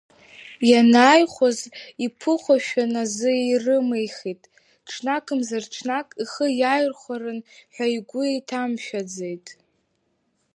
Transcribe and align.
Ианааихәоз 0.71 1.59
иԥыхьашәан 2.05 2.91
азы 3.03 3.31
ирымихит, 3.51 4.41
ҽнакымзар 4.89 5.63
ҽнак 5.73 6.07
ихы 6.23 6.47
иаирхәарын 6.61 7.39
ҳәа 7.73 7.87
игәы 7.97 8.23
иҭамшәаӡеит. 8.37 9.47